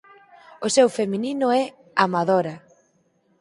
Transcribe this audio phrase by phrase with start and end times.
[0.65, 1.63] O seu feminino é
[2.03, 2.55] Amadora.